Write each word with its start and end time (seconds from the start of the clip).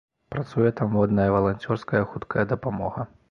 Працуе 0.35 0.71
там 0.79 0.95
водная 0.99 1.27
валанцёрская 1.35 2.03
хуткая 2.13 2.45
дапамога. 2.55 3.09